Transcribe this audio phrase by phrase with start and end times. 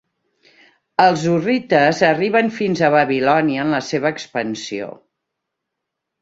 [1.03, 4.89] Els hurrites arriben fins a Babilònia en la seva expansió.